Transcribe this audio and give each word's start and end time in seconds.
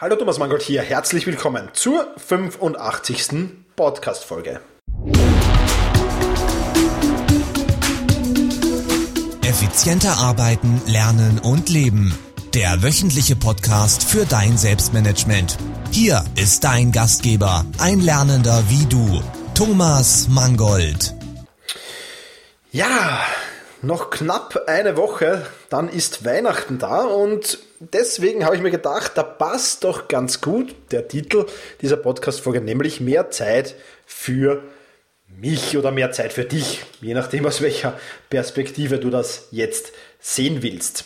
Hallo 0.00 0.14
Thomas 0.14 0.38
Mangold 0.38 0.62
hier, 0.62 0.80
herzlich 0.80 1.26
willkommen 1.26 1.70
zur 1.72 2.06
85. 2.18 3.30
Podcast-Folge. 3.74 4.60
Effizienter 9.42 10.18
arbeiten, 10.18 10.80
lernen 10.86 11.40
und 11.40 11.68
leben. 11.68 12.16
Der 12.54 12.80
wöchentliche 12.84 13.34
Podcast 13.34 14.04
für 14.04 14.24
dein 14.24 14.56
Selbstmanagement. 14.56 15.58
Hier 15.90 16.24
ist 16.36 16.62
dein 16.62 16.92
Gastgeber, 16.92 17.66
ein 17.78 17.98
Lernender 17.98 18.62
wie 18.68 18.86
du, 18.86 19.20
Thomas 19.54 20.28
Mangold. 20.28 21.12
Ja, 22.70 23.18
noch 23.82 24.10
knapp 24.10 24.64
eine 24.66 24.96
Woche, 24.96 25.46
dann 25.70 25.88
ist 25.88 26.24
Weihnachten 26.24 26.78
da 26.78 27.02
und 27.04 27.58
deswegen 27.80 28.44
habe 28.44 28.56
ich 28.56 28.62
mir 28.62 28.70
gedacht, 28.70 29.12
da 29.14 29.22
passt 29.22 29.84
doch 29.84 30.08
ganz 30.08 30.40
gut 30.40 30.74
der 30.90 31.08
Titel 31.08 31.46
dieser 31.80 31.96
Podcast-Folge, 31.96 32.60
nämlich 32.60 33.00
mehr 33.00 33.30
Zeit 33.30 33.74
für 34.06 34.62
mich 35.28 35.76
oder 35.76 35.90
mehr 35.90 36.10
Zeit 36.12 36.32
für 36.32 36.44
dich, 36.44 36.82
je 37.00 37.14
nachdem 37.14 37.46
aus 37.46 37.60
welcher 37.60 37.98
Perspektive 38.30 38.98
du 38.98 39.10
das 39.10 39.48
jetzt 39.50 39.92
sehen 40.20 40.62
willst. 40.62 41.04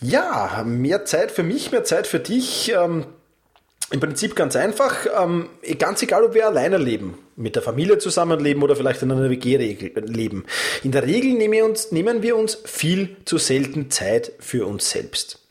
Ja, 0.00 0.62
mehr 0.66 1.06
Zeit 1.06 1.30
für 1.30 1.42
mich, 1.42 1.72
mehr 1.72 1.84
Zeit 1.84 2.06
für 2.06 2.20
dich. 2.20 2.72
Ähm, 2.72 3.06
im 3.90 4.00
Prinzip 4.00 4.34
ganz 4.34 4.56
einfach, 4.56 5.06
ähm, 5.22 5.48
ganz 5.78 6.02
egal, 6.02 6.24
ob 6.24 6.34
wir 6.34 6.46
alleine 6.46 6.76
leben, 6.76 7.18
mit 7.36 7.54
der 7.54 7.62
Familie 7.62 7.98
zusammenleben 7.98 8.62
oder 8.62 8.74
vielleicht 8.74 9.02
in 9.02 9.12
einer 9.12 9.30
WG 9.30 9.56
leben. 9.94 10.44
In 10.82 10.90
der 10.90 11.04
Regel 11.04 11.34
nehmen 11.34 12.22
wir, 12.22 12.36
uns, 12.36 12.58
viel 12.64 13.16
zu 13.24 13.38
selten 13.38 13.90
Zeit 13.90 14.32
für 14.40 14.66
uns 14.66 14.90
selbst. 14.90 15.46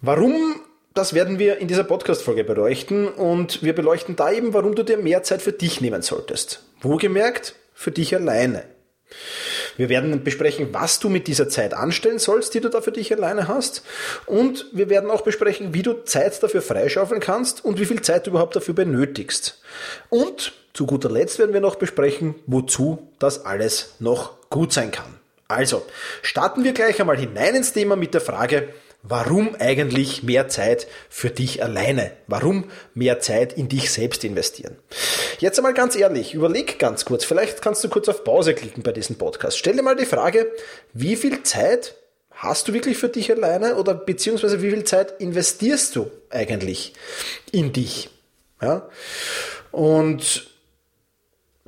Warum? 0.00 0.60
Das 0.92 1.12
werden 1.12 1.38
wir 1.40 1.58
in 1.58 1.66
dieser 1.66 1.82
Podcast-Folge 1.82 2.44
beleuchten 2.44 3.08
und 3.08 3.64
wir 3.64 3.74
beleuchten 3.74 4.14
da 4.14 4.30
eben, 4.30 4.54
warum 4.54 4.76
du 4.76 4.84
dir 4.84 4.96
mehr 4.96 5.24
Zeit 5.24 5.42
für 5.42 5.52
dich 5.52 5.80
nehmen 5.80 6.02
solltest. 6.02 6.62
Wohlgemerkt, 6.82 7.56
für 7.74 7.90
dich 7.90 8.14
alleine. 8.14 8.64
Wir 9.76 9.88
werden 9.88 10.24
besprechen, 10.24 10.68
was 10.72 11.00
du 11.00 11.08
mit 11.08 11.26
dieser 11.26 11.48
Zeit 11.48 11.74
anstellen 11.74 12.18
sollst, 12.18 12.54
die 12.54 12.60
du 12.60 12.68
da 12.68 12.80
für 12.80 12.92
dich 12.92 13.12
alleine 13.12 13.48
hast. 13.48 13.82
Und 14.26 14.66
wir 14.72 14.88
werden 14.88 15.10
auch 15.10 15.22
besprechen, 15.22 15.74
wie 15.74 15.82
du 15.82 16.04
Zeit 16.04 16.42
dafür 16.42 16.62
freischaufeln 16.62 17.20
kannst 17.20 17.64
und 17.64 17.78
wie 17.78 17.86
viel 17.86 18.02
Zeit 18.02 18.26
du 18.26 18.30
überhaupt 18.30 18.56
dafür 18.56 18.74
benötigst. 18.74 19.60
Und 20.08 20.52
zu 20.72 20.86
guter 20.86 21.10
Letzt 21.10 21.38
werden 21.38 21.52
wir 21.52 21.60
noch 21.60 21.76
besprechen, 21.76 22.34
wozu 22.46 23.08
das 23.18 23.44
alles 23.44 23.94
noch 24.00 24.34
gut 24.50 24.72
sein 24.72 24.90
kann. 24.90 25.06
Also, 25.46 25.84
starten 26.22 26.64
wir 26.64 26.72
gleich 26.72 27.00
einmal 27.00 27.18
hinein 27.18 27.54
ins 27.54 27.72
Thema 27.72 27.96
mit 27.96 28.14
der 28.14 28.20
Frage, 28.20 28.68
Warum 29.06 29.54
eigentlich 29.58 30.22
mehr 30.22 30.48
Zeit 30.48 30.86
für 31.10 31.28
dich 31.28 31.62
alleine? 31.62 32.12
Warum 32.26 32.70
mehr 32.94 33.20
Zeit 33.20 33.52
in 33.52 33.68
dich 33.68 33.90
selbst 33.90 34.24
investieren? 34.24 34.78
Jetzt 35.40 35.58
einmal 35.58 35.74
ganz 35.74 35.94
ehrlich, 35.94 36.32
überleg 36.32 36.78
ganz 36.78 37.04
kurz, 37.04 37.22
vielleicht 37.22 37.60
kannst 37.60 37.84
du 37.84 37.90
kurz 37.90 38.08
auf 38.08 38.24
Pause 38.24 38.54
klicken 38.54 38.82
bei 38.82 38.92
diesem 38.92 39.16
Podcast. 39.16 39.58
Stell 39.58 39.76
dir 39.76 39.82
mal 39.82 39.94
die 39.94 40.06
Frage, 40.06 40.50
wie 40.94 41.16
viel 41.16 41.42
Zeit 41.42 41.96
hast 42.30 42.68
du 42.68 42.72
wirklich 42.72 42.96
für 42.96 43.10
dich 43.10 43.30
alleine 43.30 43.76
oder 43.76 43.92
beziehungsweise 43.92 44.62
wie 44.62 44.70
viel 44.70 44.84
Zeit 44.84 45.20
investierst 45.20 45.94
du 45.96 46.10
eigentlich 46.30 46.94
in 47.52 47.74
dich? 47.74 48.08
Ja? 48.62 48.88
Und 49.70 50.50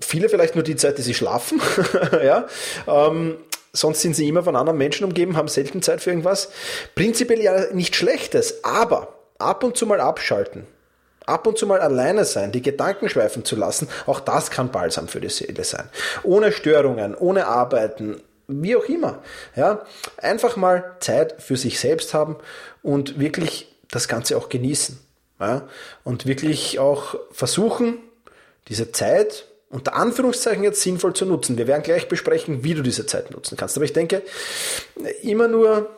viele 0.01 0.31
vielleicht 0.31 0.55
nur 0.55 0.65
die 0.65 0.77
Zeit, 0.77 0.97
die 0.97 1.03
sie 1.03 1.13
schlafen, 1.13 1.61
ja, 2.13 2.47
ähm, 2.87 3.37
sonst 3.77 4.03
sind 4.03 4.17
sie 4.17 4.29
immer 4.29 4.43
von 4.43 4.57
anderen 4.57 4.79
Menschen 4.79 5.05
umgeben, 5.05 5.37
haben 5.37 5.49
selten 5.49 5.83
Zeit 5.83 6.01
für 6.01 6.11
irgendwas. 6.11 6.51
Prinzipiell 6.95 7.41
ja 7.41 7.73
nichts 7.73 7.97
Schlechtes, 7.97 8.65
aber 8.65 9.15
ab 9.39 9.63
und 9.63 9.77
zu 9.77 9.87
mal 9.87 10.01
abschalten, 10.01 10.67
ab 11.27 11.47
und 11.47 11.59
zu 11.59 11.67
mal 11.67 11.81
alleine 11.81 12.25
sein, 12.25 12.53
die 12.53 12.63
Gedanken 12.63 13.09
schweifen 13.09 13.45
zu 13.45 13.57
lassen, 13.57 13.89
auch 14.07 14.21
das 14.21 14.51
kann 14.51 14.71
balsam 14.71 15.09
für 15.09 15.21
die 15.21 15.29
Seele 15.29 15.65
sein. 15.65 15.89
Ohne 16.23 16.53
Störungen, 16.53 17.15
ohne 17.15 17.47
Arbeiten, 17.47 18.23
wie 18.49 18.77
auch 18.77 18.85
immer. 18.85 19.23
Ja, 19.55 19.85
einfach 20.19 20.57
mal 20.57 20.97
Zeit 21.01 21.43
für 21.43 21.57
sich 21.57 21.81
selbst 21.81 22.15
haben 22.15 22.37
und 22.83 23.19
wirklich 23.19 23.75
das 23.91 24.09
Ganze 24.09 24.37
auch 24.37 24.49
genießen. 24.49 24.99
Ja, 25.39 25.69
und 26.03 26.27
wirklich 26.27 26.79
auch 26.79 27.17
versuchen, 27.31 27.99
diese 28.69 28.91
Zeit 28.93 29.45
unter 29.71 29.95
Anführungszeichen 29.95 30.63
jetzt 30.63 30.83
sinnvoll 30.83 31.15
zu 31.15 31.27
nutzen. 31.27 31.59
Wir 31.59 31.67
werden 31.67 31.83
gleich 31.83 32.09
besprechen, 32.09 32.63
wie 32.63 32.75
du 32.75 32.83
diese 32.83 33.07
Zeit 33.07 33.31
nutzen 33.31 33.57
kannst. 33.57 33.77
Aber 33.77 33.85
ich 33.85 33.93
denke, 33.93 34.23
immer 35.23 35.49
nur, 35.49 35.91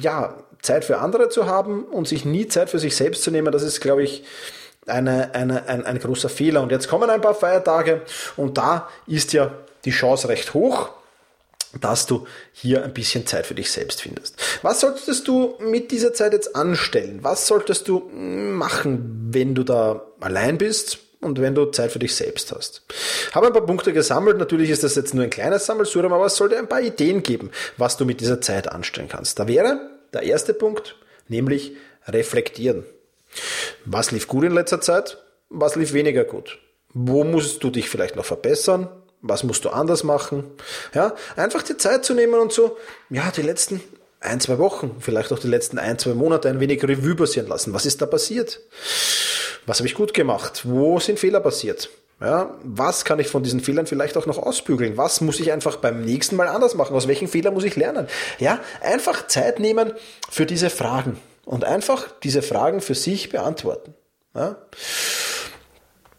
ja, 0.00 0.36
Zeit 0.62 0.84
für 0.84 0.98
andere 0.98 1.28
zu 1.28 1.46
haben 1.46 1.84
und 1.84 2.08
sich 2.08 2.24
nie 2.24 2.48
Zeit 2.48 2.70
für 2.70 2.78
sich 2.78 2.96
selbst 2.96 3.22
zu 3.22 3.30
nehmen, 3.30 3.52
das 3.52 3.62
ist, 3.62 3.80
glaube 3.80 4.02
ich, 4.02 4.24
eine, 4.86 5.34
eine, 5.34 5.68
ein, 5.68 5.84
ein 5.84 5.98
großer 5.98 6.28
Fehler. 6.28 6.62
Und 6.62 6.70
jetzt 6.70 6.88
kommen 6.88 7.10
ein 7.10 7.20
paar 7.20 7.34
Feiertage 7.34 8.02
und 8.36 8.58
da 8.58 8.88
ist 9.06 9.32
ja 9.32 9.52
die 9.84 9.90
Chance 9.90 10.28
recht 10.28 10.54
hoch, 10.54 10.90
dass 11.80 12.06
du 12.06 12.26
hier 12.52 12.84
ein 12.84 12.94
bisschen 12.94 13.26
Zeit 13.26 13.46
für 13.46 13.54
dich 13.54 13.70
selbst 13.70 14.02
findest. 14.02 14.36
Was 14.62 14.80
solltest 14.80 15.28
du 15.28 15.56
mit 15.58 15.90
dieser 15.90 16.14
Zeit 16.14 16.32
jetzt 16.32 16.56
anstellen? 16.56 17.18
Was 17.22 17.46
solltest 17.46 17.88
du 17.88 18.10
machen, 18.10 19.28
wenn 19.30 19.54
du 19.54 19.62
da 19.62 20.02
allein 20.20 20.58
bist? 20.58 20.98
Und 21.20 21.40
wenn 21.40 21.54
du 21.54 21.66
Zeit 21.66 21.92
für 21.92 21.98
dich 21.98 22.14
selbst 22.14 22.52
hast. 22.52 22.82
Habe 23.32 23.46
ein 23.48 23.52
paar 23.52 23.66
Punkte 23.66 23.92
gesammelt. 23.92 24.38
Natürlich 24.38 24.70
ist 24.70 24.84
das 24.84 24.94
jetzt 24.94 25.14
nur 25.14 25.24
ein 25.24 25.30
kleines 25.30 25.66
Sammelsurium, 25.66 26.12
aber 26.12 26.26
es 26.26 26.36
sollte 26.36 26.58
ein 26.58 26.68
paar 26.68 26.82
Ideen 26.82 27.22
geben, 27.22 27.50
was 27.76 27.96
du 27.96 28.04
mit 28.04 28.20
dieser 28.20 28.40
Zeit 28.40 28.70
anstellen 28.70 29.08
kannst. 29.08 29.38
Da 29.38 29.48
wäre 29.48 29.90
der 30.12 30.22
erste 30.22 30.54
Punkt, 30.54 30.96
nämlich 31.28 31.76
reflektieren. 32.06 32.84
Was 33.84 34.10
lief 34.10 34.28
gut 34.28 34.44
in 34.44 34.52
letzter 34.52 34.80
Zeit? 34.80 35.18
Was 35.48 35.76
lief 35.76 35.92
weniger 35.92 36.24
gut? 36.24 36.58
Wo 36.92 37.24
musst 37.24 37.62
du 37.62 37.70
dich 37.70 37.88
vielleicht 37.88 38.16
noch 38.16 38.24
verbessern? 38.24 38.88
Was 39.22 39.42
musst 39.42 39.64
du 39.64 39.70
anders 39.70 40.04
machen? 40.04 40.44
Ja, 40.94 41.14
einfach 41.36 41.62
die 41.62 41.76
Zeit 41.76 42.04
zu 42.04 42.14
nehmen 42.14 42.34
und 42.34 42.52
so, 42.52 42.76
ja, 43.10 43.30
die 43.34 43.42
letzten 43.42 43.80
ein, 44.20 44.40
zwei 44.40 44.58
Wochen, 44.58 44.96
vielleicht 45.00 45.32
auch 45.32 45.38
die 45.38 45.48
letzten 45.48 45.78
ein, 45.78 45.98
zwei 45.98 46.14
Monate 46.14 46.48
ein 46.48 46.60
wenig 46.60 46.82
Revue 46.82 47.14
passieren 47.14 47.48
lassen. 47.48 47.74
Was 47.74 47.86
ist 47.86 48.00
da 48.02 48.06
passiert? 48.06 48.60
Was 49.66 49.78
habe 49.78 49.88
ich 49.88 49.94
gut 49.94 50.14
gemacht? 50.14 50.62
Wo 50.64 50.98
sind 51.00 51.18
Fehler 51.18 51.40
passiert? 51.40 51.90
Ja, 52.20 52.54
was 52.62 53.04
kann 53.04 53.18
ich 53.18 53.28
von 53.28 53.42
diesen 53.42 53.60
Fehlern 53.60 53.86
vielleicht 53.86 54.16
auch 54.16 54.24
noch 54.24 54.38
ausbügeln? 54.38 54.96
Was 54.96 55.20
muss 55.20 55.38
ich 55.38 55.52
einfach 55.52 55.76
beim 55.76 56.02
nächsten 56.02 56.36
Mal 56.36 56.48
anders 56.48 56.74
machen? 56.74 56.96
Aus 56.96 57.08
welchen 57.08 57.28
Fehlern 57.28 57.52
muss 57.52 57.64
ich 57.64 57.76
lernen? 57.76 58.06
Ja, 58.38 58.60
einfach 58.80 59.26
Zeit 59.26 59.60
nehmen 59.60 59.92
für 60.30 60.46
diese 60.46 60.70
Fragen 60.70 61.18
und 61.44 61.64
einfach 61.64 62.06
diese 62.22 62.40
Fragen 62.40 62.80
für 62.80 62.94
sich 62.94 63.28
beantworten. 63.28 63.92
Ja. 64.34 64.56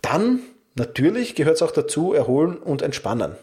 Dann 0.03 0.41
natürlich 0.75 1.33
gehört 1.33 1.55
es 1.55 1.61
auch 1.63 1.71
dazu, 1.71 2.13
erholen 2.13 2.57
und 2.57 2.83
entspannen. 2.83 3.35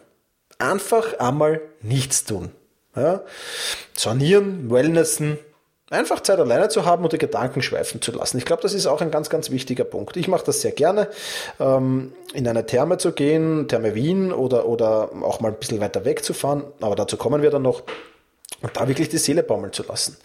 Einfach 0.59 1.19
einmal 1.19 1.61
nichts 1.83 2.25
tun. 2.25 2.53
Ja. 2.95 3.23
Sanieren, 3.95 4.71
Wellnessen, 4.71 5.39
Einfach 5.91 6.21
Zeit 6.21 6.39
alleine 6.39 6.71
zu 6.71 6.87
haben 6.87 7.05
und 7.05 7.13
die 7.13 7.19
Gedanken 7.19 7.61
schweifen 7.61 8.01
zu 8.01 8.11
lassen. 8.13 8.39
Ich 8.39 8.47
glaube, 8.47 8.63
das 8.63 8.73
ist 8.73 8.87
auch 8.87 9.03
ein 9.03 9.11
ganz, 9.11 9.29
ganz 9.29 9.51
wichtiger 9.51 9.85
Punkt. 9.85 10.17
Ich 10.17 10.29
mache 10.29 10.45
das 10.45 10.63
sehr 10.63 10.73
gerne, 10.73 11.09
ähm, 11.61 12.15
in 12.33 12.49
eine 12.49 12.65
Therme 12.65 12.97
zu 12.97 13.13
gehen, 13.13 13.69
Therme 13.69 13.95
Wien 13.95 14.33
oder, 14.33 14.67
oder 14.67 15.11
auch 15.21 15.41
mal 15.41 15.49
ein 15.49 15.59
bisschen 15.59 15.81
weiter 15.81 16.07
weg 16.07 16.25
zu 16.25 16.33
fahren, 16.33 16.65
aber 16.81 16.97
dazu 16.97 17.19
kommen 17.19 17.43
wir 17.43 17.51
dann 17.51 17.63
noch, 17.63 17.83
und 18.63 18.75
da 18.75 18.89
wirklich 18.89 19.11
die 19.11 19.19
Seele 19.19 19.43
baumeln 19.43 19.75
zu 19.75 19.83
lassen. 19.83 20.17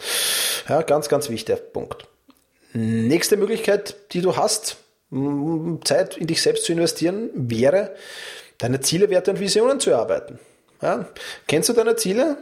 Ja, 0.69 0.81
ganz, 0.81 1.09
ganz 1.09 1.29
wichtiger 1.29 1.57
Punkt. 1.57 2.07
Nächste 2.71 3.35
Möglichkeit, 3.35 3.95
die 4.13 4.21
du 4.21 4.37
hast, 4.37 4.77
Zeit 5.83 6.17
in 6.17 6.27
dich 6.27 6.41
selbst 6.41 6.65
zu 6.65 6.71
investieren, 6.71 7.31
wäre, 7.33 7.95
deine 8.59 8.79
Ziele, 8.79 9.09
Werte 9.09 9.31
und 9.31 9.39
Visionen 9.39 9.79
zu 9.79 9.89
erarbeiten. 9.89 10.39
Ja? 10.81 11.05
Kennst 11.47 11.69
du 11.69 11.73
deine 11.73 11.95
Ziele? 11.95 12.37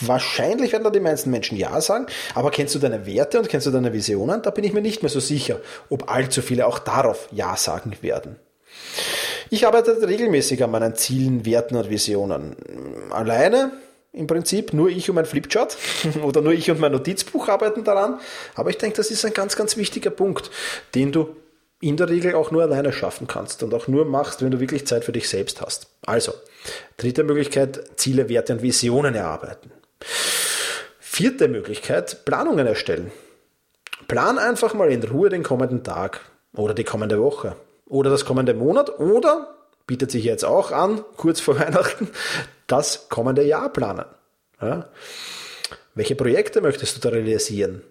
Wahrscheinlich 0.00 0.72
werden 0.72 0.84
da 0.84 0.90
die 0.90 1.00
meisten 1.00 1.30
Menschen 1.30 1.58
Ja 1.58 1.80
sagen, 1.80 2.06
aber 2.34 2.50
kennst 2.50 2.74
du 2.74 2.78
deine 2.78 3.06
Werte 3.06 3.38
und 3.38 3.48
kennst 3.48 3.66
du 3.66 3.70
deine 3.70 3.92
Visionen? 3.92 4.42
Da 4.42 4.50
bin 4.50 4.64
ich 4.64 4.72
mir 4.72 4.80
nicht 4.80 5.02
mehr 5.02 5.10
so 5.10 5.20
sicher, 5.20 5.60
ob 5.90 6.10
allzu 6.10 6.42
viele 6.42 6.66
auch 6.66 6.78
darauf 6.78 7.28
Ja 7.32 7.56
sagen 7.56 7.92
werden. 8.00 8.36
Ich 9.50 9.66
arbeite 9.66 10.06
regelmäßig 10.06 10.62
an 10.62 10.70
meinen 10.70 10.94
Zielen, 10.94 11.46
Werten 11.46 11.76
und 11.76 11.88
Visionen. 11.88 12.56
Alleine 13.10 13.72
im 14.12 14.26
Prinzip 14.26 14.72
nur 14.72 14.88
ich 14.88 15.08
und 15.08 15.16
mein 15.16 15.26
Flipchart 15.26 15.76
oder 16.22 16.40
nur 16.40 16.52
ich 16.52 16.70
und 16.70 16.80
mein 16.80 16.92
Notizbuch 16.92 17.48
arbeiten 17.48 17.84
daran. 17.84 18.20
Aber 18.54 18.70
ich 18.70 18.78
denke, 18.78 18.96
das 18.96 19.10
ist 19.10 19.24
ein 19.24 19.32
ganz, 19.32 19.56
ganz 19.56 19.76
wichtiger 19.76 20.10
Punkt, 20.10 20.50
den 20.94 21.12
du 21.12 21.36
in 21.80 21.96
der 21.96 22.08
Regel 22.08 22.34
auch 22.34 22.50
nur 22.50 22.62
alleine 22.62 22.92
schaffen 22.92 23.26
kannst 23.26 23.62
und 23.62 23.72
auch 23.72 23.86
nur 23.86 24.04
machst, 24.04 24.42
wenn 24.42 24.50
du 24.50 24.60
wirklich 24.60 24.86
Zeit 24.86 25.04
für 25.04 25.12
dich 25.12 25.28
selbst 25.28 25.60
hast. 25.60 25.88
Also, 26.04 26.32
dritte 26.96 27.22
Möglichkeit, 27.22 27.80
Ziele, 27.96 28.28
Werte 28.28 28.54
und 28.54 28.62
Visionen 28.62 29.14
erarbeiten. 29.14 29.70
Vierte 30.98 31.48
Möglichkeit, 31.48 32.24
Planungen 32.24 32.66
erstellen. 32.66 33.12
Plan 34.08 34.38
einfach 34.38 34.74
mal 34.74 34.90
in 34.90 35.02
Ruhe 35.02 35.28
den 35.28 35.42
kommenden 35.42 35.84
Tag 35.84 36.20
oder 36.54 36.74
die 36.74 36.84
kommende 36.84 37.20
Woche 37.20 37.56
oder 37.86 38.10
das 38.10 38.24
kommende 38.24 38.54
Monat 38.54 38.98
oder, 38.98 39.54
bietet 39.86 40.10
sich 40.10 40.24
jetzt 40.24 40.44
auch 40.44 40.72
an, 40.72 41.04
kurz 41.16 41.40
vor 41.40 41.58
Weihnachten, 41.58 42.08
das 42.66 43.08
kommende 43.08 43.42
Jahr 43.42 43.72
planen. 43.72 44.06
Ja? 44.60 44.88
Welche 45.94 46.14
Projekte 46.14 46.60
möchtest 46.60 46.96
du 46.96 47.00
da 47.00 47.08
realisieren? 47.14 47.82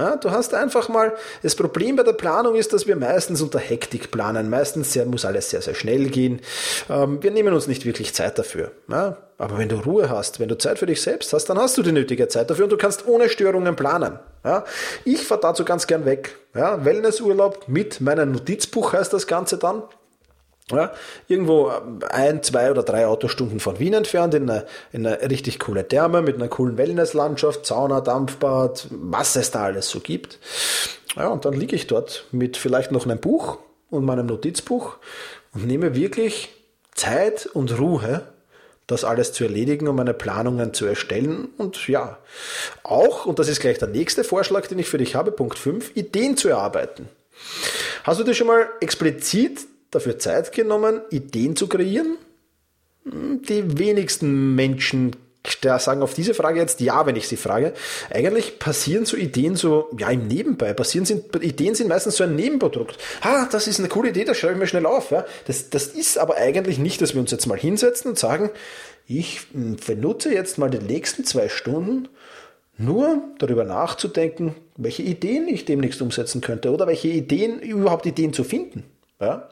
Ja, 0.00 0.16
du 0.16 0.30
hast 0.30 0.54
einfach 0.54 0.88
mal, 0.88 1.12
das 1.42 1.54
Problem 1.54 1.94
bei 1.96 2.02
der 2.02 2.14
Planung 2.14 2.54
ist, 2.54 2.72
dass 2.72 2.86
wir 2.86 2.96
meistens 2.96 3.42
unter 3.42 3.58
Hektik 3.58 4.10
planen. 4.10 4.48
Meistens 4.48 4.94
sehr, 4.94 5.04
muss 5.04 5.26
alles 5.26 5.50
sehr, 5.50 5.60
sehr 5.60 5.74
schnell 5.74 6.08
gehen. 6.08 6.40
Ähm, 6.88 7.22
wir 7.22 7.30
nehmen 7.30 7.52
uns 7.52 7.66
nicht 7.66 7.84
wirklich 7.84 8.14
Zeit 8.14 8.38
dafür. 8.38 8.72
Ja, 8.88 9.18
aber 9.36 9.58
wenn 9.58 9.68
du 9.68 9.76
Ruhe 9.76 10.08
hast, 10.08 10.40
wenn 10.40 10.48
du 10.48 10.56
Zeit 10.56 10.78
für 10.78 10.86
dich 10.86 11.02
selbst 11.02 11.34
hast, 11.34 11.50
dann 11.50 11.58
hast 11.58 11.76
du 11.76 11.82
die 11.82 11.92
nötige 11.92 12.28
Zeit 12.28 12.48
dafür 12.48 12.64
und 12.64 12.70
du 12.70 12.78
kannst 12.78 13.06
ohne 13.06 13.28
Störungen 13.28 13.76
planen. 13.76 14.18
Ja, 14.42 14.64
ich 15.04 15.20
fahre 15.20 15.42
dazu 15.42 15.66
ganz 15.66 15.86
gern 15.86 16.06
weg. 16.06 16.34
Wellnessurlaub 16.54 17.68
mit 17.68 18.00
meinem 18.00 18.32
Notizbuch 18.32 18.94
heißt 18.94 19.12
das 19.12 19.26
Ganze 19.26 19.58
dann. 19.58 19.82
Ja, 20.70 20.92
irgendwo 21.28 21.72
ein, 22.08 22.42
zwei 22.42 22.70
oder 22.70 22.82
drei 22.82 23.06
Autostunden 23.06 23.60
von 23.60 23.78
Wien 23.78 23.94
entfernt, 23.94 24.34
in 24.34 24.48
eine, 24.48 24.66
in 24.92 25.06
eine 25.06 25.30
richtig 25.30 25.58
coole 25.58 25.86
Therme 25.86 26.22
mit 26.22 26.36
einer 26.36 26.48
coolen 26.48 26.76
Wellnesslandschaft, 26.76 27.66
Sauna, 27.66 28.00
Dampfbad, 28.00 28.86
was 28.90 29.36
es 29.36 29.50
da 29.50 29.64
alles 29.64 29.88
so 29.88 30.00
gibt. 30.00 30.38
Ja, 31.16 31.28
und 31.28 31.44
dann 31.44 31.54
liege 31.54 31.74
ich 31.74 31.86
dort 31.86 32.26
mit 32.30 32.56
vielleicht 32.56 32.92
noch 32.92 33.04
einem 33.04 33.18
Buch 33.18 33.58
und 33.90 34.04
meinem 34.04 34.26
Notizbuch 34.26 34.96
und 35.52 35.66
nehme 35.66 35.94
wirklich 35.94 36.50
Zeit 36.94 37.46
und 37.46 37.78
Ruhe, 37.78 38.22
das 38.86 39.04
alles 39.04 39.32
zu 39.32 39.44
erledigen, 39.44 39.88
um 39.88 39.96
meine 39.96 40.14
Planungen 40.14 40.74
zu 40.74 40.84
erstellen 40.86 41.48
und 41.58 41.86
ja, 41.88 42.18
auch, 42.82 43.26
und 43.26 43.38
das 43.38 43.48
ist 43.48 43.60
gleich 43.60 43.78
der 43.78 43.88
nächste 43.88 44.24
Vorschlag, 44.24 44.66
den 44.66 44.78
ich 44.78 44.88
für 44.88 44.98
dich 44.98 45.14
habe, 45.14 45.30
Punkt 45.30 45.58
5, 45.58 45.96
Ideen 45.96 46.36
zu 46.36 46.48
erarbeiten. 46.48 47.08
Hast 48.04 48.20
du 48.20 48.24
dir 48.24 48.34
schon 48.34 48.48
mal 48.48 48.68
explizit 48.80 49.60
dafür 49.90 50.18
Zeit 50.18 50.52
genommen, 50.52 51.00
Ideen 51.10 51.56
zu 51.56 51.68
kreieren? 51.68 52.16
Hm, 53.04 53.42
die 53.42 53.78
wenigsten 53.78 54.54
Menschen 54.54 55.16
sagen 55.62 56.02
auf 56.02 56.14
diese 56.14 56.34
Frage 56.34 56.60
jetzt 56.60 56.80
ja, 56.80 57.06
wenn 57.06 57.16
ich 57.16 57.26
sie 57.26 57.36
frage. 57.36 57.72
Eigentlich 58.10 58.58
passieren 58.58 59.06
so 59.06 59.16
Ideen 59.16 59.56
so, 59.56 59.88
ja, 59.98 60.10
im 60.10 60.26
Nebenbei. 60.26 60.74
Passieren 60.74 61.06
sind, 61.06 61.34
Ideen 61.42 61.74
sind 61.74 61.88
meistens 61.88 62.16
so 62.16 62.24
ein 62.24 62.36
Nebenprodukt. 62.36 62.98
Ah, 63.22 63.46
das 63.50 63.66
ist 63.66 63.78
eine 63.78 63.88
coole 63.88 64.10
Idee, 64.10 64.24
das 64.24 64.36
schreibe 64.36 64.54
ich 64.54 64.58
mir 64.60 64.66
schnell 64.66 64.86
auf. 64.86 65.10
Ja. 65.10 65.24
Das, 65.46 65.70
das 65.70 65.86
ist 65.86 66.18
aber 66.18 66.36
eigentlich 66.36 66.78
nicht, 66.78 67.00
dass 67.00 67.14
wir 67.14 67.20
uns 67.20 67.30
jetzt 67.30 67.46
mal 67.46 67.58
hinsetzen 67.58 68.10
und 68.10 68.18
sagen, 68.18 68.50
ich 69.06 69.40
benutze 69.52 70.32
jetzt 70.32 70.58
mal 70.58 70.70
die 70.70 70.78
nächsten 70.78 71.24
zwei 71.24 71.48
Stunden 71.48 72.08
nur 72.76 73.22
darüber 73.38 73.64
nachzudenken, 73.64 74.54
welche 74.76 75.02
Ideen 75.02 75.48
ich 75.48 75.64
demnächst 75.64 76.00
umsetzen 76.00 76.40
könnte 76.40 76.70
oder 76.70 76.86
welche 76.86 77.08
Ideen, 77.08 77.60
überhaupt 77.60 78.06
Ideen 78.06 78.32
zu 78.32 78.44
finden. 78.44 78.84
Ja? 79.20 79.48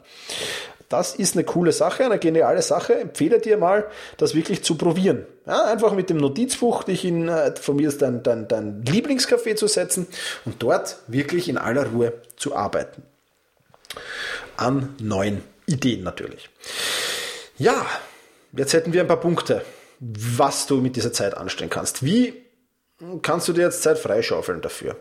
Das 0.89 1.13
ist 1.13 1.35
eine 1.35 1.43
coole 1.43 1.71
Sache, 1.71 2.03
eine 2.03 2.17
geniale 2.17 2.63
Sache. 2.63 2.95
Empfehle 2.95 3.39
dir 3.39 3.57
mal, 3.57 3.87
das 4.17 4.33
wirklich 4.33 4.63
zu 4.63 4.75
probieren. 4.75 5.25
Ja, 5.45 5.65
einfach 5.65 5.93
mit 5.93 6.09
dem 6.09 6.17
Notizbuch 6.17 6.83
dich 6.83 7.05
in, 7.05 7.29
äh, 7.29 7.55
von 7.55 7.75
mir 7.75 7.87
ist 7.87 8.01
dein, 8.01 8.23
dein, 8.23 8.47
dein 8.47 8.83
Lieblingscafé 8.83 9.55
zu 9.55 9.67
setzen 9.67 10.07
und 10.45 10.61
dort 10.63 10.97
wirklich 11.07 11.47
in 11.47 11.59
aller 11.59 11.85
Ruhe 11.85 12.13
zu 12.37 12.55
arbeiten. 12.55 13.03
An 14.57 14.95
neuen 14.99 15.43
Ideen 15.67 16.03
natürlich. 16.03 16.49
Ja, 17.59 17.85
jetzt 18.53 18.73
hätten 18.73 18.91
wir 18.91 19.01
ein 19.01 19.07
paar 19.07 19.19
Punkte, 19.19 19.63
was 19.99 20.65
du 20.65 20.77
mit 20.77 20.95
dieser 20.95 21.13
Zeit 21.13 21.37
anstellen 21.37 21.69
kannst. 21.69 22.03
Wie 22.03 22.33
kannst 23.21 23.47
du 23.47 23.53
dir 23.53 23.65
jetzt 23.65 23.83
Zeit 23.83 23.99
freischaufeln 23.99 24.61
dafür? 24.61 24.95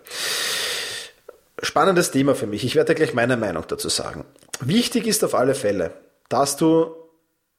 Spannendes 1.63 2.11
Thema 2.11 2.35
für 2.35 2.47
mich. 2.47 2.65
Ich 2.65 2.77
werde 2.77 2.95
gleich 2.95 3.15
meine 3.15 3.37
Meinung 3.37 3.65
dazu 3.67 3.89
sagen. 3.89 4.25
Wichtig 4.61 5.07
ist 5.07 5.25
auf 5.25 5.35
alle 5.35 5.55
Fälle, 5.55 5.93
dass 6.29 6.57
du 6.57 6.95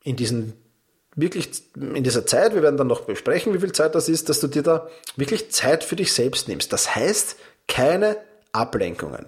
in 0.04 0.16
diesen 0.16 0.54
wirklich 1.16 1.50
in 1.76 2.04
dieser 2.04 2.26
Zeit, 2.26 2.54
wir 2.54 2.62
werden 2.62 2.78
dann 2.78 2.88
noch 2.88 3.02
besprechen, 3.02 3.54
wie 3.54 3.60
viel 3.60 3.72
Zeit 3.72 3.96
das 3.96 4.10
ist, 4.10 4.30
dass 4.30 4.40
du 4.40 4.48
dir 4.48 4.64
da 4.64 4.90
wirklich 5.16 5.52
Zeit 5.52 5.84
für 5.84 5.96
dich 5.96 6.14
selbst 6.14 6.48
nimmst. 6.48 6.72
Das 6.72 6.96
heißt, 6.96 7.36
keine 7.68 8.18
Ablenkungen. 8.52 9.28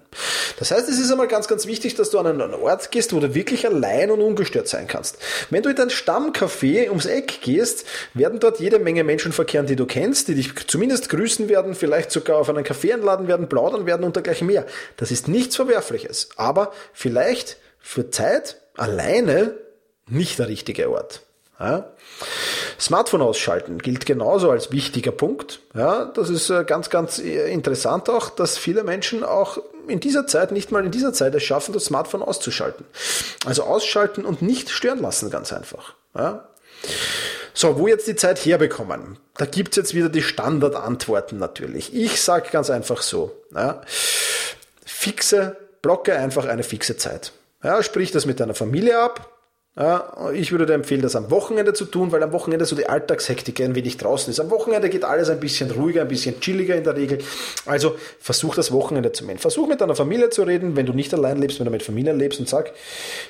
Das 0.58 0.72
heißt, 0.72 0.90
es 0.90 1.00
ist 1.00 1.12
einmal 1.12 1.28
ganz, 1.28 1.48
ganz 1.48 1.68
wichtig, 1.68 1.96
dass 1.96 2.10
du 2.10 2.20
an 2.20 2.28
einen 2.28 2.54
Ort 2.56 2.92
gehst, 2.92 3.14
wo 3.14 3.20
du 3.20 3.36
wirklich 3.36 3.68
allein 3.68 4.10
und 4.10 4.22
ungestört 4.22 4.68
sein 4.68 4.88
kannst. 4.88 5.18
Wenn 5.50 5.62
du 5.62 5.70
in 5.70 5.76
dein 5.76 5.90
Stammcafé 5.90 6.90
ums 6.90 7.06
Eck 7.06 7.42
gehst, 7.42 7.86
werden 8.14 8.40
dort 8.40 8.60
jede 8.60 8.80
Menge 8.80 9.04
Menschen 9.04 9.32
verkehren, 9.32 9.68
die 9.68 9.76
du 9.76 9.86
kennst, 9.86 10.28
die 10.28 10.36
dich 10.36 10.68
zumindest 10.68 11.10
grüßen 11.10 11.50
werden, 11.50 11.76
vielleicht 11.76 12.12
sogar 12.12 12.38
auf 12.38 12.50
einen 12.50 12.64
Kaffee 12.64 12.94
einladen 12.94 13.28
werden, 13.28 13.48
plaudern 13.48 13.86
werden 13.86 14.04
und 14.04 14.16
dergleichen 14.16 14.48
mehr. 14.48 14.66
Das 14.98 15.12
ist 15.12 15.28
nichts 15.28 15.56
Verwerfliches. 15.56 16.30
Aber 16.36 16.72
vielleicht 16.94 17.58
für 17.80 18.10
Zeit 18.10 18.62
alleine 18.76 19.56
nicht 20.08 20.40
der 20.40 20.48
richtige 20.48 20.90
Ort. 20.90 21.22
Ja. 21.62 21.92
Smartphone 22.80 23.22
ausschalten 23.22 23.78
gilt 23.78 24.06
genauso 24.06 24.50
als 24.50 24.72
wichtiger 24.72 25.12
Punkt. 25.12 25.60
Ja, 25.76 26.06
das 26.06 26.30
ist 26.30 26.50
äh, 26.50 26.64
ganz, 26.64 26.90
ganz 26.90 27.20
äh, 27.20 27.52
interessant 27.52 28.10
auch, 28.10 28.30
dass 28.30 28.58
viele 28.58 28.84
Menschen 28.84 29.24
auch 29.24 29.60
in 29.88 30.00
dieser 30.00 30.28
Zeit, 30.28 30.52
nicht 30.52 30.72
mal 30.72 30.84
in 30.84 30.92
dieser 30.92 31.14
Zeit 31.14 31.36
es 31.36 31.44
schaffen, 31.44 31.74
das 31.74 31.86
Smartphone 31.86 32.24
auszuschalten. 32.24 32.86
Also 33.46 33.64
ausschalten 33.64 34.26
und 34.26 34.42
nicht 34.42 34.70
stören 34.70 35.00
lassen, 35.00 35.30
ganz 35.30 35.54
einfach. 35.54 35.94
Ja. 36.16 36.48
So, 37.54 37.78
wo 37.78 37.88
jetzt 37.88 38.08
die 38.08 38.16
Zeit 38.16 38.40
herbekommen? 38.40 39.18
Da 39.38 39.46
gibt's 39.46 39.78
jetzt 39.78 39.94
wieder 39.94 40.10
die 40.10 40.24
Standardantworten 40.24 41.38
natürlich. 41.38 41.94
Ich 41.94 42.22
sage 42.22 42.50
ganz 42.52 42.70
einfach 42.70 43.02
so. 43.02 43.36
Ja, 43.54 43.82
fixe, 44.86 45.58
blocke 45.82 46.16
einfach 46.16 46.46
eine 46.46 46.64
fixe 46.64 46.98
Zeit. 46.98 47.34
Ja, 47.64 47.84
sprich 47.84 48.12
das 48.12 48.26
mit 48.26 48.40
deiner 48.40 48.56
Familie 48.56 49.00
ab. 49.00 49.30
Ja, 49.78 50.32
ich 50.34 50.52
würde 50.52 50.66
dir 50.66 50.74
empfehlen, 50.74 51.02
das 51.02 51.16
am 51.16 51.32
Wochenende 51.32 51.72
zu 51.72 51.86
tun, 51.86 52.12
weil 52.12 52.22
am 52.24 52.34
Wochenende 52.34 52.66
so 52.66 52.76
die 52.76 52.88
Alltagshektik 52.88 53.62
ein 53.62 53.74
wenig 53.74 53.96
draußen 53.96 54.30
ist. 54.30 54.42
Am 54.42 54.50
Wochenende 54.50 54.90
geht 54.90 55.06
alles 55.06 55.30
ein 55.30 55.40
bisschen 55.40 55.72
ruhiger, 55.72 56.02
ein 56.02 56.10
bisschen 56.10 56.42
chilliger 56.42 56.76
in 56.76 56.84
der 56.84 56.98
Regel. 56.98 57.20
Also 57.66 57.96
versuch 58.20 58.54
das 58.56 58.74
Wochenende 58.74 59.14
zu 59.14 59.24
machen. 59.24 59.38
Versuch 59.38 59.70
mit 59.70 59.80
deiner 59.80 59.96
Familie 59.96 60.30
zu 60.30 60.44
reden, 60.44 60.76
wenn 60.76 60.86
du 60.86 60.92
nicht 60.92 61.14
allein 61.14 61.38
lebst, 61.38 61.60
wenn 61.60 61.66
du 61.66 61.72
mit 61.72 61.84
Familie 61.84 62.12
lebst 62.12 62.42
und 62.42 62.50
sag, 62.50 62.74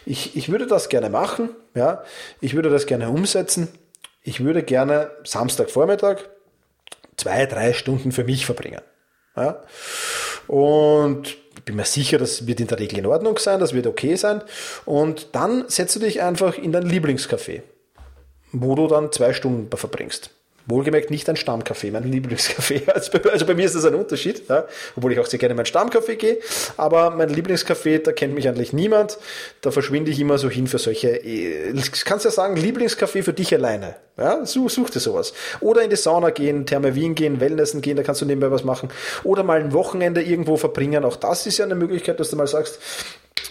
ich, 0.08 0.36
ich 0.36 0.52
würde 0.52 0.66
das 0.66 0.90
gerne 0.90 1.12
machen, 1.12 1.50
ja, 1.76 2.04
ich 2.40 2.56
würde 2.56 2.72
das 2.72 2.88
gerne 2.88 3.10
umsetzen. 3.10 3.68
Ich 4.24 4.44
würde 4.44 4.64
gerne 4.64 5.12
Samstagvormittag 5.24 6.18
zwei, 7.18 7.46
drei 7.46 7.74
Stunden 7.74 8.12
für 8.12 8.24
mich 8.24 8.48
verbringen. 8.48 8.82
Ja. 9.36 9.62
Und 10.48 11.38
bin 11.66 11.76
mir 11.76 11.86
sicher, 11.86 12.18
das 12.18 12.48
wird 12.48 12.60
in 12.60 12.68
der 12.68 12.80
Regel 12.80 13.00
in 13.00 13.06
Ordnung 13.06 13.38
sein, 13.38 13.60
das 13.60 13.74
wird 13.74 13.88
okay 13.88 14.16
sein. 14.16 14.42
Und 14.86 15.30
dann 15.34 15.66
setzt 15.68 15.96
du 15.96 16.00
dich 16.00 16.22
einfach 16.22 16.58
in 16.58 16.72
dein 16.72 16.84
Lieblingscafé, 16.84 17.62
wo 18.52 18.76
du 18.76 18.88
dann 18.88 19.12
zwei 19.12 19.34
Stunden 19.34 19.76
verbringst. 19.76 20.32
Wohlgemerkt 20.68 21.10
nicht 21.10 21.28
ein 21.30 21.36
Stammcafé, 21.36 21.92
mein 21.92 22.04
Lieblingscafé. 22.04 22.82
Also 22.94 23.12
bei, 23.12 23.30
also 23.32 23.46
bei, 23.46 23.56
mir 23.56 23.66
ist 23.66 23.76
das 23.76 23.86
ein 23.86 23.96
Unterschied, 23.96 24.44
ja, 24.50 24.66
obwohl 24.96 25.14
ich 25.14 25.20
auch 25.20 25.26
sehr 25.26 25.40
gerne 25.40 25.52
in 25.52 25.58
mein 25.58 25.66
Stammcafé 25.66 26.16
gehe. 26.16 26.40
Aber 26.78 27.12
mein 27.12 27.30
Lieblingscafé, 27.30 28.00
da 28.00 28.12
kennt 28.12 28.34
mich 28.34 28.48
eigentlich 28.48 28.74
niemand. 28.74 29.18
Da 29.62 29.72
verschwinde 29.72 30.12
ich 30.12 30.20
immer 30.20 30.38
so 30.38 30.50
hin 30.50 30.68
für 30.68 30.78
solche, 30.78 31.10
äh, 31.10 31.74
kannst 32.06 32.26
ja 32.26 32.32
sagen, 32.32 32.56
Lieblingscafé 32.56 33.24
für 33.24 33.34
dich 33.34 33.54
alleine. 33.54 33.96
Ja, 34.18 34.46
such, 34.46 34.70
such 34.70 34.90
dir 34.90 35.00
sowas. 35.00 35.34
Oder 35.62 35.84
in 35.84 35.90
die 35.90 35.96
Sauna 35.96 36.30
gehen, 36.30 36.66
Therme 36.66 36.96
Wien 36.96 37.16
gehen, 37.16 37.40
Wellnessen 37.40 37.82
gehen, 37.82 37.98
da 37.98 38.04
kannst 38.04 38.22
du 38.22 38.26
nebenbei 38.26 38.52
was 38.52 38.64
machen. 38.64 38.90
Oder 39.24 39.44
mal 39.44 39.60
ein 39.60 39.74
Wochenende 39.74 40.22
irgendwo 40.22 40.58
verbringen. 40.58 41.06
Auch 41.06 41.16
das 41.16 41.48
ist 41.48 41.58
ja 41.58 41.66
eine 41.66 41.76
Möglichkeit, 41.76 42.20
dass 42.20 42.30
du 42.30 42.36
mal 42.36 42.48
sagst, 42.48 42.80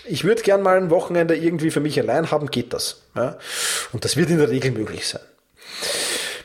ich 0.04 0.24
würde 0.24 0.42
gern 0.42 0.62
mal 0.62 0.76
ein 0.76 0.90
Wochenende 0.90 1.36
irgendwie 1.36 1.70
für 1.70 1.80
mich 1.80 1.98
allein 1.98 2.30
haben, 2.30 2.50
geht 2.50 2.72
das. 2.72 3.02
Ja? 3.14 3.38
Und 3.92 4.04
das 4.04 4.16
wird 4.16 4.30
in 4.30 4.38
der 4.38 4.50
Regel 4.50 4.70
möglich 4.72 5.08
sein. 5.08 5.22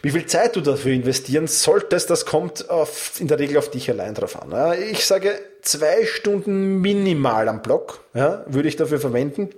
Wie 0.05 0.11
viel 0.11 0.27
Zeit 0.27 0.55
du 0.55 0.61
dafür 0.61 0.91
investieren 0.91 1.47
solltest, 1.47 2.11
das 2.11 2.27
kommt 2.27 2.69
auf, 2.69 3.19
in 3.19 3.27
der 3.27 3.39
Regel 3.39 3.57
auf 3.57 3.71
dich 3.71 3.89
allein 3.89 4.13
drauf 4.13 4.39
an. 4.39 4.53
Ich 4.91 5.03
sage, 5.03 5.31
zwei 5.63 6.05
Stunden 6.05 6.79
minimal 6.79 7.49
am 7.49 7.63
Block 7.63 8.01
ja, 8.13 8.45
würde 8.45 8.67
ich 8.67 8.75
dafür 8.75 8.99
verwenden. 8.99 9.49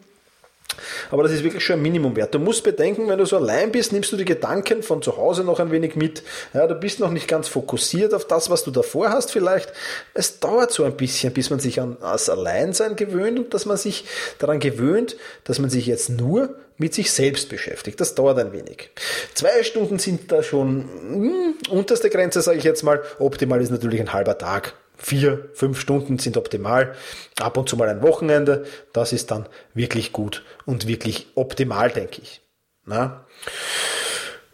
Aber 1.11 1.23
das 1.23 1.31
ist 1.31 1.43
wirklich 1.43 1.63
schon 1.63 1.77
ein 1.77 1.81
Minimumwert. 1.81 2.33
Du 2.33 2.39
musst 2.39 2.63
bedenken, 2.63 3.07
wenn 3.07 3.17
du 3.17 3.25
so 3.25 3.37
allein 3.37 3.71
bist, 3.71 3.91
nimmst 3.91 4.11
du 4.11 4.17
die 4.17 4.25
Gedanken 4.25 4.83
von 4.83 5.01
zu 5.01 5.17
Hause 5.17 5.43
noch 5.43 5.59
ein 5.59 5.71
wenig 5.71 5.95
mit. 5.95 6.23
Ja, 6.53 6.67
du 6.67 6.75
bist 6.75 6.99
noch 6.99 7.11
nicht 7.11 7.27
ganz 7.27 7.47
fokussiert 7.47 8.13
auf 8.13 8.25
das, 8.25 8.49
was 8.49 8.63
du 8.63 8.71
davor 8.71 9.09
hast 9.09 9.31
vielleicht. 9.31 9.71
Es 10.13 10.39
dauert 10.39 10.71
so 10.71 10.83
ein 10.83 10.95
bisschen, 10.97 11.33
bis 11.33 11.49
man 11.49 11.59
sich 11.59 11.79
an 11.79 11.97
das 12.01 12.29
Alleinsein 12.29 12.95
gewöhnt 12.95 13.39
und 13.39 13.53
dass 13.53 13.65
man 13.65 13.77
sich 13.77 14.05
daran 14.39 14.59
gewöhnt, 14.59 15.15
dass 15.43 15.59
man 15.59 15.69
sich 15.69 15.85
jetzt 15.85 16.09
nur 16.09 16.55
mit 16.77 16.93
sich 16.93 17.11
selbst 17.11 17.49
beschäftigt. 17.49 17.99
Das 17.99 18.15
dauert 18.15 18.37
ein 18.37 18.53
wenig. 18.53 18.91
Zwei 19.33 19.63
Stunden 19.63 19.99
sind 19.99 20.31
da 20.31 20.43
schon 20.43 20.77
mh, 20.77 20.85
hm, 21.11 21.55
unterste 21.69 22.09
Grenze, 22.09 22.41
sage 22.41 22.59
ich 22.59 22.63
jetzt 22.63 22.83
mal. 22.83 23.01
Optimal 23.19 23.61
ist 23.61 23.71
natürlich 23.71 23.99
ein 23.99 24.13
halber 24.13 24.37
Tag 24.37 24.73
vier, 24.97 25.49
fünf 25.53 25.79
Stunden 25.79 26.19
sind 26.19 26.37
optimal. 26.37 26.95
Ab 27.39 27.57
und 27.57 27.69
zu 27.69 27.77
mal 27.77 27.89
ein 27.89 28.01
Wochenende, 28.01 28.65
das 28.93 29.13
ist 29.13 29.31
dann 29.31 29.47
wirklich 29.73 30.11
gut 30.11 30.43
und 30.65 30.87
wirklich 30.87 31.27
optimal, 31.35 31.89
denke 31.89 32.21
ich. 32.21 32.41
Na? 32.85 33.25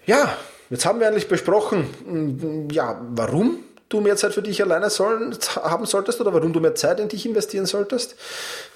Ja, 0.06 0.38
jetzt 0.70 0.86
haben 0.86 1.00
wir 1.00 1.08
eigentlich 1.08 1.28
besprochen, 1.28 2.70
ja, 2.72 3.02
warum 3.10 3.64
du 3.94 4.02
mehr 4.02 4.16
Zeit 4.16 4.34
für 4.34 4.42
dich 4.42 4.62
alleine 4.62 4.90
sollen, 4.90 5.38
haben 5.56 5.86
solltest 5.86 6.20
oder 6.20 6.34
warum 6.34 6.52
du 6.52 6.60
mehr 6.60 6.76
Zeit 6.76 7.00
in 7.00 7.08
dich 7.08 7.26
investieren 7.26 7.66
solltest, 7.66 8.16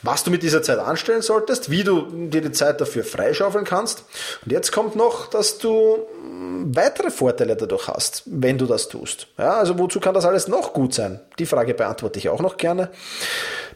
was 0.04 0.24
du 0.24 0.32
mit 0.32 0.44
dieser 0.44 0.62
Zeit 0.62 0.80
anstellen 0.80 1.22
solltest, 1.22 1.70
wie 1.70 1.84
du 1.84 2.28
dir 2.28 2.42
die 2.42 2.52
Zeit 2.52 2.80
dafür 2.80 3.04
freischaufeln 3.04 3.66
kannst. 3.66 4.04
Und 4.46 4.52
jetzt 4.52 4.72
kommt 4.72 4.96
noch, 4.96 5.28
dass 5.28 5.58
du 5.58 5.98
hm, 6.22 6.76
weitere 6.76 7.10
Vorteile 7.10 7.56
dadurch 7.56 7.88
hast, 7.88 8.24
wenn 8.26 8.58
du 8.58 8.66
das 8.66 8.88
tust. 8.88 9.28
Ja, 9.38 9.58
also 9.58 9.78
wozu 9.80 10.00
kann 10.00 10.14
das 10.14 10.26
alles 10.26 10.48
noch 10.48 10.74
gut 10.74 10.94
sein? 10.94 11.20
Die 11.40 11.46
Frage 11.46 11.74
beantworte 11.74 12.20
ich 12.20 12.30
auch 12.30 12.42
noch 12.42 12.58
gerne. 12.58 12.90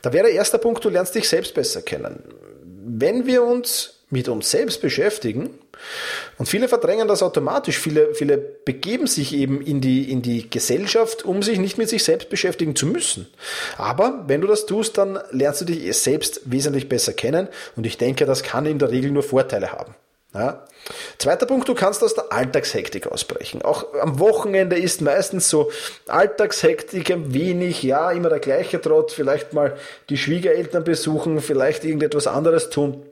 Da 0.02 0.14
wäre 0.14 0.28
der 0.28 0.36
erste 0.36 0.58
Punkt, 0.58 0.84
du 0.86 0.90
lernst 0.90 1.16
dich 1.16 1.28
selbst 1.28 1.54
besser 1.54 1.82
kennen. 1.82 2.24
Wenn 2.64 3.26
wir 3.26 3.44
uns 3.44 4.01
mit 4.12 4.30
uns 4.30 4.52
selbst 4.52 4.82
beschäftigen. 4.82 5.50
Und 6.38 6.48
viele 6.48 6.68
verdrängen 6.68 7.08
das 7.08 7.24
automatisch. 7.24 7.80
Viele, 7.80 8.14
viele 8.14 8.38
begeben 8.38 9.08
sich 9.08 9.34
eben 9.34 9.62
in 9.62 9.82
die, 9.82 10.12
in 10.12 10.22
die 10.22 10.50
Gesellschaft, 10.50 11.24
um 11.24 11.42
sich 11.42 11.58
nicht 11.58 11.78
mit 11.78 11.90
sich 11.90 12.04
selbst 12.04 12.30
beschäftigen 12.30 12.76
zu 12.76 12.86
müssen. 12.86 13.28
Aber 13.78 14.26
wenn 14.28 14.42
du 14.42 14.48
das 14.48 14.66
tust, 14.66 14.98
dann 14.98 15.20
lernst 15.32 15.62
du 15.62 15.66
dich 15.66 15.98
selbst 15.98 16.42
wesentlich 16.46 16.90
besser 16.90 17.14
kennen. 17.14 17.48
Und 17.76 17.86
ich 17.86 17.98
denke, 17.98 18.26
das 18.26 18.44
kann 18.44 18.66
in 18.66 18.80
der 18.80 18.92
Regel 18.92 19.12
nur 19.12 19.24
Vorteile 19.24 19.72
haben. 19.72 19.96
Ja. 20.34 20.66
Zweiter 21.18 21.46
Punkt, 21.46 21.68
du 21.68 21.76
kannst 21.76 22.04
aus 22.04 22.14
der 22.14 22.32
Alltagshektik 22.32 23.08
ausbrechen. 23.08 23.62
Auch 23.64 23.94
am 23.96 24.20
Wochenende 24.20 24.78
ist 24.78 25.02
meistens 25.02 25.50
so 25.50 25.72
Alltagshektik 26.08 27.12
ein 27.12 27.34
wenig, 27.34 27.84
ja, 27.84 28.12
immer 28.12 28.30
der 28.30 28.40
gleiche 28.40 28.80
Trott, 28.80 29.12
vielleicht 29.12 29.54
mal 29.54 29.78
die 30.10 30.18
Schwiegereltern 30.18 30.84
besuchen, 30.84 31.42
vielleicht 31.42 31.84
irgendetwas 31.84 32.28
anderes 32.28 32.70
tun. 32.70 33.06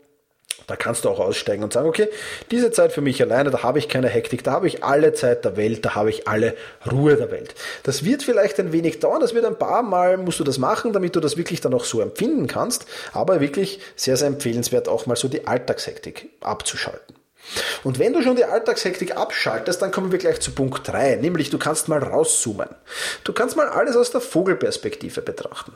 Da 0.70 0.76
kannst 0.76 1.04
du 1.04 1.10
auch 1.10 1.20
aussteigen 1.20 1.64
und 1.64 1.74
sagen, 1.74 1.90
okay, 1.90 2.10
diese 2.52 2.72
Zeit 2.72 2.92
für 2.92 3.02
mich 3.02 3.20
alleine, 3.24 3.50
da 3.50 3.64
habe 3.64 3.80
ich 3.80 3.90
keine 3.90 4.08
Hektik, 4.08 4.44
da 4.44 4.52
habe 4.52 4.68
ich 4.68 4.84
alle 4.84 5.14
Zeit 5.14 5.44
der 5.44 5.58
Welt, 5.58 5.84
da 5.84 5.96
habe 5.96 6.12
ich 6.12 6.28
alle 6.28 6.56
Ruhe 6.92 7.16
der 7.16 7.32
Welt. 7.32 7.56
Das 7.82 8.06
wird 8.06 8.22
vielleicht 8.22 8.60
ein 8.60 8.72
wenig 8.72 9.00
dauern, 9.00 9.20
das 9.20 9.34
wird 9.34 9.46
ein 9.46 9.58
paar 9.58 9.82
Mal, 9.82 10.18
musst 10.18 10.40
du 10.40 10.44
das 10.44 10.60
machen, 10.60 10.94
damit 10.94 11.16
du 11.16 11.20
das 11.20 11.38
wirklich 11.38 11.60
dann 11.60 11.74
auch 11.74 11.86
so 11.86 12.02
empfinden 12.02 12.46
kannst, 12.46 12.86
aber 13.14 13.42
wirklich 13.42 13.80
sehr, 13.96 14.16
sehr 14.16 14.28
empfehlenswert 14.28 14.88
auch 14.88 15.08
mal 15.08 15.16
so 15.16 15.28
die 15.28 15.48
Alltagshektik 15.48 16.30
abzuschalten. 16.42 17.16
Und 17.84 18.00
wenn 18.00 18.14
du 18.14 18.22
schon 18.22 18.36
die 18.36 18.46
Alltagshektik 18.46 19.16
abschaltest, 19.16 19.82
dann 19.82 19.92
kommen 19.92 20.12
wir 20.12 20.20
gleich 20.20 20.40
zu 20.40 20.52
Punkt 20.52 20.88
3, 20.88 21.16
nämlich 21.16 21.50
du 21.50 21.58
kannst 21.58 21.88
mal 21.88 22.02
rauszoomen. 22.02 22.70
Du 23.24 23.34
kannst 23.34 23.56
mal 23.56 23.68
alles 23.68 23.96
aus 23.96 24.12
der 24.12 24.22
Vogelperspektive 24.22 25.22
betrachten. 25.22 25.74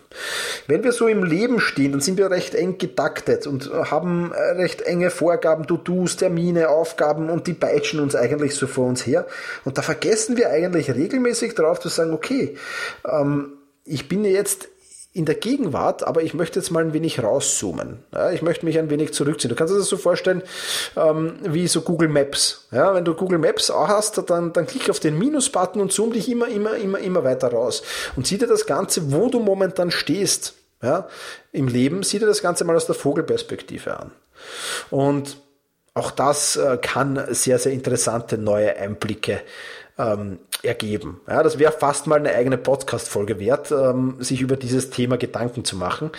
Wenn 0.67 0.83
wir 0.83 0.91
so 0.91 1.07
im 1.07 1.23
Leben 1.23 1.59
stehen, 1.59 1.91
dann 1.91 2.01
sind 2.01 2.17
wir 2.17 2.29
recht 2.29 2.55
eng 2.55 2.77
getaktet 2.77 3.47
und 3.47 3.71
haben 3.71 4.31
äh, 4.31 4.41
recht 4.53 4.81
enge 4.81 5.09
Vorgaben, 5.09 5.67
To-Dos, 5.67 6.17
Termine, 6.17 6.69
Aufgaben 6.69 7.29
und 7.29 7.47
die 7.47 7.53
peitschen 7.53 7.99
uns 7.99 8.15
eigentlich 8.15 8.55
so 8.55 8.67
vor 8.67 8.87
uns 8.87 9.05
her. 9.05 9.25
Und 9.65 9.77
da 9.77 9.81
vergessen 9.81 10.37
wir 10.37 10.49
eigentlich 10.49 10.91
regelmäßig 10.91 11.55
darauf 11.55 11.79
zu 11.79 11.89
sagen, 11.89 12.13
okay, 12.13 12.57
ähm, 13.05 13.53
ich 13.85 14.07
bin 14.07 14.23
jetzt 14.23 14.69
in 15.13 15.25
der 15.25 15.35
Gegenwart, 15.35 16.03
aber 16.03 16.23
ich 16.23 16.33
möchte 16.33 16.59
jetzt 16.59 16.71
mal 16.71 16.83
ein 16.83 16.93
wenig 16.93 17.21
rauszoomen. 17.21 17.99
Ja, 18.11 18.31
ich 18.31 18.41
möchte 18.41 18.65
mich 18.65 18.79
ein 18.79 18.89
wenig 18.89 19.13
zurückziehen. 19.13 19.49
Du 19.49 19.55
kannst 19.55 19.71
dir 19.71 19.77
das 19.77 19.87
so 19.87 19.97
vorstellen 19.97 20.41
ähm, 20.95 21.35
wie 21.43 21.67
so 21.67 21.81
Google 21.81 22.09
Maps. 22.09 22.67
Ja, 22.71 22.95
wenn 22.95 23.05
du 23.05 23.13
Google 23.13 23.37
Maps 23.37 23.69
hast, 23.69 24.17
dann, 24.29 24.53
dann 24.53 24.65
klick 24.65 24.89
auf 24.89 24.99
den 24.99 25.17
Minus-Button 25.19 25.79
und 25.79 25.91
zoom 25.91 26.13
dich 26.13 26.29
immer, 26.29 26.47
immer, 26.47 26.75
immer, 26.77 26.97
immer 26.97 27.23
weiter 27.23 27.49
raus. 27.49 27.83
Und 28.15 28.25
sieh 28.25 28.39
dir 28.39 28.47
das 28.47 28.65
Ganze, 28.65 29.11
wo 29.11 29.29
du 29.29 29.39
momentan 29.39 29.91
stehst, 29.91 30.55
ja, 30.81 31.07
im 31.51 31.67
Leben, 31.67 32.01
sieh 32.01 32.17
dir 32.17 32.25
das 32.25 32.41
Ganze 32.41 32.65
mal 32.65 32.75
aus 32.75 32.87
der 32.87 32.95
Vogelperspektive 32.95 33.97
an. 33.97 34.11
Und 34.89 35.37
auch 35.93 36.09
das 36.09 36.55
äh, 36.55 36.79
kann 36.81 37.23
sehr, 37.29 37.59
sehr 37.59 37.71
interessante 37.71 38.39
neue 38.39 38.75
Einblicke 38.77 39.41
ähm, 39.97 40.39
ergeben. 40.63 41.21
Ja, 41.27 41.43
das 41.43 41.59
wäre 41.59 41.71
fast 41.71 42.07
mal 42.07 42.19
eine 42.19 42.33
eigene 42.33 42.57
Podcast-Folge 42.57 43.39
wert, 43.39 43.71
ähm, 43.71 44.15
sich 44.19 44.41
über 44.41 44.55
dieses 44.55 44.89
Thema 44.89 45.17
Gedanken 45.17 45.65
zu 45.65 45.75
machen. 45.75 46.11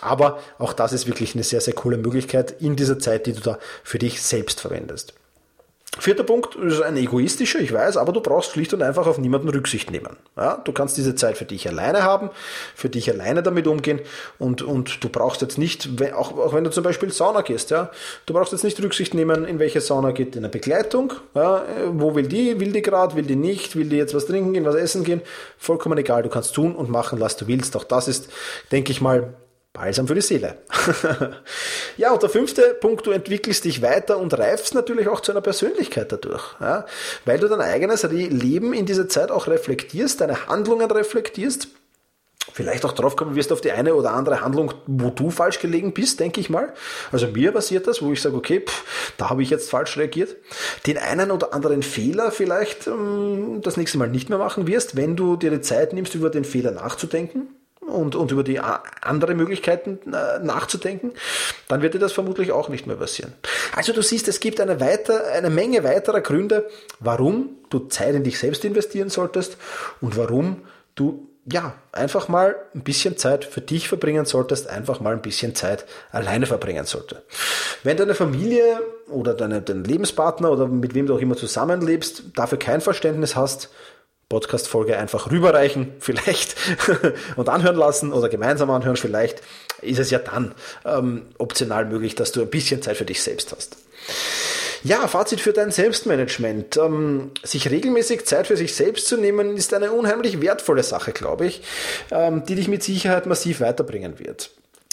Aber 0.00 0.38
auch 0.58 0.72
das 0.72 0.92
ist 0.92 1.06
wirklich 1.06 1.34
eine 1.34 1.44
sehr, 1.44 1.60
sehr 1.60 1.74
coole 1.74 1.98
Möglichkeit 1.98 2.60
in 2.60 2.76
dieser 2.76 2.98
Zeit, 2.98 3.26
die 3.26 3.32
du 3.32 3.40
da 3.40 3.58
für 3.82 3.98
dich 3.98 4.22
selbst 4.22 4.60
verwendest. 4.60 5.14
Vierter 6.08 6.24
Punkt 6.24 6.54
ist 6.54 6.80
ein 6.80 6.96
egoistischer, 6.96 7.60
ich 7.60 7.70
weiß, 7.70 7.98
aber 7.98 8.14
du 8.14 8.22
brauchst 8.22 8.52
schlicht 8.52 8.72
und 8.72 8.82
einfach 8.82 9.06
auf 9.06 9.18
niemanden 9.18 9.50
Rücksicht 9.50 9.90
nehmen. 9.90 10.16
Ja, 10.38 10.56
du 10.56 10.72
kannst 10.72 10.96
diese 10.96 11.14
Zeit 11.14 11.36
für 11.36 11.44
dich 11.44 11.68
alleine 11.68 12.02
haben, 12.02 12.30
für 12.74 12.88
dich 12.88 13.10
alleine 13.10 13.42
damit 13.42 13.66
umgehen 13.66 14.00
und, 14.38 14.62
und 14.62 15.04
du 15.04 15.10
brauchst 15.10 15.42
jetzt 15.42 15.58
nicht, 15.58 15.86
auch, 16.14 16.32
auch 16.38 16.54
wenn 16.54 16.64
du 16.64 16.70
zum 16.70 16.82
Beispiel 16.82 17.12
Sauna 17.12 17.42
gehst, 17.42 17.70
ja, 17.70 17.90
du 18.24 18.32
brauchst 18.32 18.52
jetzt 18.52 18.64
nicht 18.64 18.82
Rücksicht 18.82 19.12
nehmen, 19.12 19.44
in 19.44 19.58
welche 19.58 19.82
Sauna 19.82 20.12
geht 20.12 20.34
in 20.34 20.40
der 20.40 20.48
Begleitung, 20.48 21.12
ja, 21.34 21.62
wo 21.92 22.14
will 22.14 22.26
die, 22.26 22.58
will 22.58 22.72
die 22.72 22.80
gerade, 22.80 23.14
will 23.14 23.26
die 23.26 23.36
nicht, 23.36 23.76
will 23.76 23.90
die 23.90 23.96
jetzt 23.96 24.14
was 24.14 24.24
trinken 24.24 24.54
gehen, 24.54 24.64
was 24.64 24.76
essen 24.76 25.04
gehen, 25.04 25.20
vollkommen 25.58 25.98
egal, 25.98 26.22
du 26.22 26.30
kannst 26.30 26.54
tun 26.54 26.74
und 26.74 26.88
machen, 26.88 27.20
was 27.20 27.36
du 27.36 27.48
willst. 27.48 27.76
Auch 27.76 27.84
das 27.84 28.08
ist, 28.08 28.30
denke 28.72 28.92
ich 28.92 29.02
mal, 29.02 29.34
Balsam 29.72 30.08
für 30.08 30.14
die 30.14 30.20
Seele. 30.20 30.58
ja, 31.96 32.12
und 32.12 32.22
der 32.22 32.30
fünfte 32.30 32.76
Punkt, 32.80 33.06
du 33.06 33.10
entwickelst 33.10 33.64
dich 33.64 33.82
weiter 33.82 34.18
und 34.18 34.36
reifst 34.36 34.74
natürlich 34.74 35.08
auch 35.08 35.20
zu 35.20 35.32
einer 35.32 35.40
Persönlichkeit 35.40 36.10
dadurch, 36.10 36.56
ja, 36.60 36.86
weil 37.24 37.38
du 37.38 37.48
dein 37.48 37.60
eigenes 37.60 38.02
Leben 38.02 38.72
in 38.72 38.86
dieser 38.86 39.08
Zeit 39.08 39.30
auch 39.30 39.46
reflektierst, 39.46 40.20
deine 40.20 40.46
Handlungen 40.46 40.90
reflektierst, 40.90 41.68
vielleicht 42.52 42.84
auch 42.84 42.92
drauf 42.92 43.14
kommen 43.14 43.36
wirst 43.36 43.52
auf 43.52 43.60
die 43.60 43.70
eine 43.70 43.94
oder 43.94 44.14
andere 44.14 44.40
Handlung, 44.40 44.72
wo 44.86 45.10
du 45.10 45.30
falsch 45.30 45.60
gelegen 45.60 45.92
bist, 45.92 46.18
denke 46.18 46.40
ich 46.40 46.50
mal. 46.50 46.72
Also 47.12 47.28
mir 47.28 47.52
passiert 47.52 47.86
das, 47.86 48.02
wo 48.02 48.10
ich 48.12 48.22
sage, 48.22 48.36
okay, 48.36 48.60
pff, 48.66 49.12
da 49.16 49.30
habe 49.30 49.42
ich 49.42 49.50
jetzt 49.50 49.70
falsch 49.70 49.96
reagiert. 49.96 50.34
Den 50.86 50.98
einen 50.98 51.30
oder 51.30 51.52
anderen 51.52 51.82
Fehler 51.82 52.32
vielleicht 52.32 52.86
ähm, 52.86 53.60
das 53.62 53.76
nächste 53.76 53.98
Mal 53.98 54.08
nicht 54.08 54.28
mehr 54.28 54.38
machen 54.38 54.66
wirst, 54.66 54.96
wenn 54.96 55.14
du 55.14 55.36
dir 55.36 55.50
die 55.50 55.60
Zeit 55.60 55.92
nimmst, 55.92 56.14
über 56.14 56.30
den 56.30 56.44
Fehler 56.44 56.72
nachzudenken 56.72 57.48
und, 57.88 58.14
und 58.14 58.30
über 58.30 58.44
die 58.44 58.60
andere 58.60 59.34
Möglichkeiten 59.34 59.98
äh, 60.12 60.38
nachzudenken, 60.40 61.12
dann 61.68 61.82
wird 61.82 61.94
dir 61.94 61.98
das 61.98 62.12
vermutlich 62.12 62.52
auch 62.52 62.68
nicht 62.68 62.86
mehr 62.86 62.96
passieren. 62.96 63.32
Also 63.74 63.92
du 63.92 64.02
siehst, 64.02 64.28
es 64.28 64.40
gibt 64.40 64.60
eine, 64.60 64.80
weiter, 64.80 65.28
eine 65.32 65.50
Menge 65.50 65.84
weiterer 65.84 66.20
Gründe, 66.20 66.68
warum 67.00 67.50
du 67.70 67.80
Zeit 67.88 68.14
in 68.14 68.24
dich 68.24 68.38
selbst 68.38 68.64
investieren 68.64 69.10
solltest 69.10 69.56
und 70.00 70.16
warum 70.16 70.62
du 70.94 71.28
ja, 71.50 71.74
einfach 71.92 72.28
mal 72.28 72.56
ein 72.74 72.82
bisschen 72.82 73.16
Zeit 73.16 73.44
für 73.44 73.60
dich 73.60 73.88
verbringen 73.88 74.26
solltest, 74.26 74.68
einfach 74.68 75.00
mal 75.00 75.14
ein 75.14 75.22
bisschen 75.22 75.54
Zeit 75.54 75.86
alleine 76.10 76.46
verbringen 76.46 76.84
sollte. 76.84 77.22
Wenn 77.82 77.96
deine 77.96 78.14
Familie 78.14 78.80
oder 79.08 79.34
deine, 79.34 79.62
dein 79.62 79.84
Lebenspartner 79.84 80.50
oder 80.50 80.66
mit 80.66 80.94
wem 80.94 81.06
du 81.06 81.14
auch 81.14 81.20
immer 81.20 81.36
zusammenlebst, 81.36 82.24
dafür 82.34 82.58
kein 82.58 82.80
Verständnis 82.80 83.34
hast, 83.34 83.70
Podcast-Folge 84.28 84.98
einfach 84.98 85.30
rüberreichen, 85.30 85.94
vielleicht, 86.00 86.56
und 87.36 87.48
anhören 87.48 87.76
lassen 87.76 88.12
oder 88.12 88.28
gemeinsam 88.28 88.70
anhören, 88.70 88.96
vielleicht 88.96 89.42
ist 89.80 89.98
es 89.98 90.10
ja 90.10 90.18
dann 90.18 90.54
ähm, 90.84 91.26
optional 91.38 91.86
möglich, 91.86 92.14
dass 92.14 92.32
du 92.32 92.42
ein 92.42 92.50
bisschen 92.50 92.82
Zeit 92.82 92.96
für 92.96 93.04
dich 93.04 93.22
selbst 93.22 93.52
hast. 93.52 93.76
Ja, 94.84 95.08
Fazit 95.08 95.40
für 95.40 95.52
dein 95.52 95.70
Selbstmanagement. 95.70 96.76
Ähm, 96.76 97.32
sich 97.42 97.70
regelmäßig 97.70 98.26
Zeit 98.26 98.46
für 98.46 98.56
sich 98.56 98.74
selbst 98.74 99.08
zu 99.08 99.16
nehmen, 99.16 99.56
ist 99.56 99.74
eine 99.74 99.92
unheimlich 99.92 100.40
wertvolle 100.40 100.82
Sache, 100.82 101.12
glaube 101.12 101.46
ich, 101.46 101.62
ähm, 102.10 102.44
die 102.44 102.54
dich 102.54 102.68
mit 102.68 102.82
Sicherheit 102.82 103.26
massiv 103.26 103.60
weiterbringen 103.60 104.18
wird. 104.18 104.50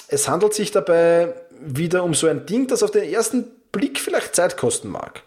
Es 0.07 0.27
handelt 0.27 0.53
sich 0.53 0.71
dabei 0.71 1.33
wieder 1.59 2.03
um 2.03 2.13
so 2.13 2.27
ein 2.27 2.45
Ding, 2.45 2.67
das 2.67 2.83
auf 2.83 2.91
den 2.91 3.03
ersten 3.03 3.45
Blick 3.71 3.99
vielleicht 3.99 4.35
Zeit 4.35 4.57
kosten 4.57 4.89
mag. 4.89 5.21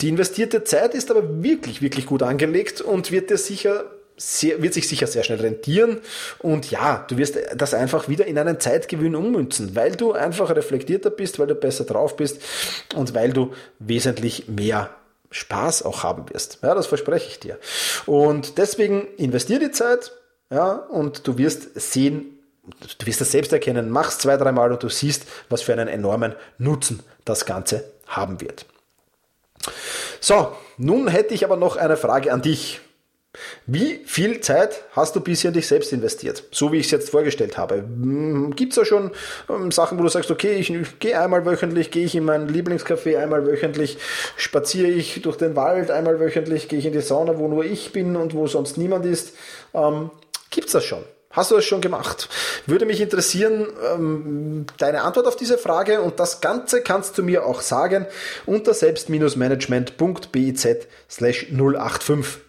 Die 0.00 0.08
investierte 0.08 0.64
Zeit 0.64 0.94
ist 0.94 1.10
aber 1.10 1.42
wirklich, 1.42 1.82
wirklich 1.82 2.06
gut 2.06 2.22
angelegt 2.22 2.80
und 2.80 3.10
wird 3.10 3.30
dir 3.30 3.38
sicher 3.38 3.84
sehr, 4.18 4.60
wird 4.62 4.74
sich 4.74 4.88
sicher 4.88 5.06
sehr 5.06 5.22
schnell 5.22 5.40
rentieren. 5.40 6.00
Und 6.40 6.70
ja, 6.70 7.04
du 7.08 7.16
wirst 7.16 7.38
das 7.56 7.72
einfach 7.72 8.08
wieder 8.08 8.26
in 8.26 8.38
einen 8.38 8.60
Zeitgewinn 8.60 9.14
ummünzen, 9.14 9.74
weil 9.74 9.92
du 9.96 10.12
einfach 10.12 10.50
reflektierter 10.50 11.10
bist, 11.10 11.38
weil 11.38 11.46
du 11.46 11.54
besser 11.54 11.84
drauf 11.84 12.16
bist 12.16 12.42
und 12.94 13.14
weil 13.14 13.32
du 13.32 13.52
wesentlich 13.78 14.48
mehr 14.48 14.90
Spaß 15.30 15.84
auch 15.84 16.02
haben 16.02 16.28
wirst. 16.30 16.58
Ja, 16.62 16.74
das 16.74 16.86
verspreche 16.86 17.28
ich 17.28 17.40
dir. 17.40 17.58
Und 18.06 18.58
deswegen 18.58 19.06
investier 19.16 19.58
die 19.58 19.70
Zeit, 19.70 20.12
ja, 20.50 20.72
und 20.72 21.26
du 21.26 21.38
wirst 21.38 21.78
sehen, 21.78 22.38
du 22.98 23.06
wirst 23.06 23.20
das 23.20 23.30
selbst 23.30 23.52
erkennen, 23.52 23.90
mach's 23.90 24.18
zwei, 24.18 24.36
dreimal 24.36 24.72
und 24.72 24.82
du 24.82 24.88
siehst, 24.88 25.26
was 25.48 25.62
für 25.62 25.72
einen 25.72 25.88
enormen 25.88 26.34
Nutzen 26.58 27.02
das 27.24 27.44
Ganze 27.44 27.84
haben 28.06 28.40
wird. 28.40 28.66
So, 30.20 30.52
nun 30.76 31.08
hätte 31.08 31.34
ich 31.34 31.44
aber 31.44 31.56
noch 31.56 31.76
eine 31.76 31.96
Frage 31.96 32.32
an 32.32 32.42
dich. 32.42 32.80
Wie 33.66 34.00
viel 34.06 34.40
Zeit 34.40 34.84
hast 34.92 35.14
du 35.14 35.20
bisher 35.20 35.50
in 35.50 35.54
dich 35.54 35.68
selbst 35.68 35.92
investiert? 35.92 36.44
So 36.50 36.72
wie 36.72 36.78
ich 36.78 36.86
es 36.86 36.90
jetzt 36.90 37.10
vorgestellt 37.10 37.58
habe. 37.58 37.76
Hm, 37.76 38.56
Gibt 38.56 38.72
es 38.72 38.76
da 38.76 38.84
schon 38.84 39.10
ähm, 39.48 39.70
Sachen, 39.70 39.98
wo 39.98 40.02
du 40.02 40.08
sagst, 40.08 40.30
okay, 40.30 40.54
ich, 40.54 40.70
ich 40.70 40.98
gehe 40.98 41.20
einmal 41.20 41.44
wöchentlich, 41.44 41.90
gehe 41.90 42.06
ich 42.06 42.14
in 42.14 42.24
mein 42.24 42.48
Lieblingscafé 42.48 43.18
einmal 43.18 43.46
wöchentlich, 43.46 43.98
spaziere 44.36 44.88
ich 44.88 45.20
durch 45.22 45.36
den 45.36 45.56
Wald 45.56 45.90
einmal 45.90 46.18
wöchentlich, 46.20 46.68
gehe 46.68 46.78
ich 46.78 46.86
in 46.86 46.92
die 46.92 47.00
Sauna, 47.00 47.38
wo 47.38 47.48
nur 47.48 47.64
ich 47.64 47.92
bin 47.92 48.16
und 48.16 48.34
wo 48.34 48.46
sonst 48.46 48.78
niemand 48.78 49.04
ist? 49.04 49.36
Ähm, 49.74 50.10
Gibt 50.50 50.68
es 50.68 50.72
das 50.72 50.84
schon? 50.84 51.04
Hast 51.30 51.50
du 51.50 51.56
das 51.56 51.64
schon 51.64 51.80
gemacht? 51.80 52.28
Würde 52.66 52.86
mich 52.86 53.00
interessieren, 53.00 53.66
ähm, 53.92 54.66
deine 54.78 55.02
Antwort 55.02 55.26
auf 55.26 55.36
diese 55.36 55.58
Frage 55.58 56.00
und 56.00 56.18
das 56.18 56.40
Ganze 56.40 56.82
kannst 56.82 57.18
du 57.18 57.22
mir 57.22 57.44
auch 57.44 57.60
sagen 57.60 58.06
unter 58.46 58.72
selbst-management.biz 58.74 60.68
slash 61.08 61.46
085. 61.50 62.42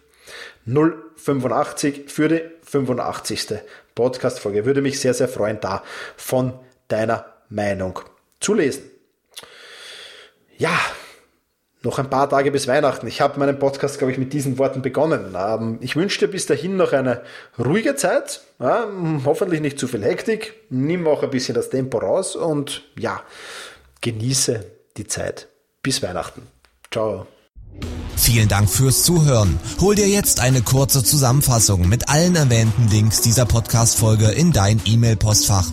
085 0.66 1.10
085 1.20 2.10
für 2.10 2.28
die 2.28 2.42
85. 2.64 3.60
Podcast-Folge. 3.94 4.64
Würde 4.64 4.82
mich 4.82 5.00
sehr, 5.00 5.14
sehr 5.14 5.28
freuen, 5.28 5.60
da 5.60 5.82
von 6.16 6.58
deiner 6.88 7.26
Meinung 7.48 8.00
zu 8.40 8.54
lesen. 8.54 8.90
Ja, 10.56 10.78
noch 11.82 11.98
ein 11.98 12.10
paar 12.10 12.28
Tage 12.28 12.50
bis 12.50 12.68
Weihnachten. 12.68 13.06
Ich 13.06 13.20
habe 13.20 13.38
meinen 13.38 13.58
Podcast, 13.58 13.98
glaube 13.98 14.12
ich, 14.12 14.18
mit 14.18 14.32
diesen 14.32 14.58
Worten 14.58 14.82
begonnen. 14.82 15.34
Ähm, 15.36 15.78
ich 15.80 15.96
wünsche 15.96 16.20
dir 16.20 16.28
bis 16.28 16.46
dahin 16.46 16.76
noch 16.76 16.92
eine 16.92 17.22
ruhige 17.58 17.96
Zeit, 17.96 18.42
ja, 18.58 18.86
hoffentlich 19.24 19.60
nicht 19.60 19.78
zu 19.78 19.88
viel 19.88 20.04
Hektik, 20.04 20.54
nimm 20.68 21.06
auch 21.06 21.22
ein 21.22 21.30
bisschen 21.30 21.54
das 21.54 21.70
Tempo 21.70 21.98
raus 21.98 22.36
und 22.36 22.82
ja, 22.98 23.22
genieße 24.00 24.64
die 24.96 25.06
Zeit 25.06 25.48
bis 25.82 26.02
Weihnachten. 26.02 26.42
Ciao. 26.90 27.26
Vielen 28.16 28.48
Dank 28.48 28.68
fürs 28.68 29.04
Zuhören. 29.04 29.58
Hol 29.80 29.94
dir 29.94 30.06
jetzt 30.06 30.40
eine 30.40 30.60
kurze 30.60 31.02
Zusammenfassung 31.02 31.88
mit 31.88 32.10
allen 32.10 32.36
erwähnten 32.36 32.88
Links 32.90 33.22
dieser 33.22 33.46
Podcast-Folge 33.46 34.26
in 34.26 34.52
dein 34.52 34.80
E-Mail-Postfach. 34.84 35.72